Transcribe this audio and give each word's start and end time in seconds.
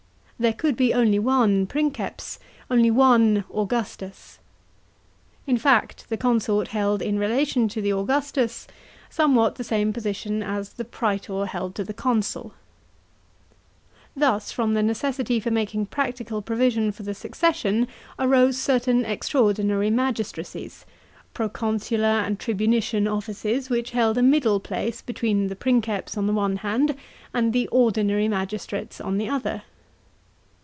There 0.41 0.53
could 0.53 0.75
be 0.75 0.91
only 0.91 1.19
one 1.19 1.67
Princeps, 1.67 2.39
only 2.71 2.89
one 2.89 3.43
Augustus. 3.53 4.39
In 5.45 5.59
fact, 5.59 6.09
the 6.09 6.17
consort 6.17 6.69
held, 6.69 6.99
in 7.03 7.19
relation 7.19 7.67
to 7.67 7.79
the 7.79 7.93
Augustus, 7.93 8.65
somewhat 9.07 9.57
the 9.57 9.63
same 9.63 9.93
position 9.93 10.41
as 10.41 10.73
the 10.73 10.83
prastor 10.83 11.45
held 11.45 11.75
to 11.75 11.83
the 11.83 11.93
consul. 11.93 12.55
Thus 14.15 14.51
from 14.51 14.73
the 14.73 14.81
necessity 14.81 15.39
for 15.39 15.51
making 15.51 15.85
practical 15.93 16.41
provision 16.41 16.91
for 16.91 17.03
the 17.03 17.13
succession 17.13 17.87
arose 18.17 18.57
certain 18.57 19.05
extraordinary 19.05 19.91
magistracies,— 19.91 20.87
proconsular 21.35 22.07
and 22.21 22.39
tribunician 22.39 23.07
offices, 23.07 23.69
which 23.69 23.91
held 23.91 24.17
a 24.17 24.23
middle 24.23 24.59
place 24.59 25.03
between 25.03 25.49
the 25.49 25.55
Princeps 25.55 26.17
on 26.17 26.25
the 26.25 26.33
one 26.33 26.55
hand, 26.57 26.95
and 27.31 27.53
the 27.53 27.67
ordinary 27.67 28.27
magistrates 28.27 28.99
on 28.99 29.19
the 29.19 29.29
other. 29.29 29.61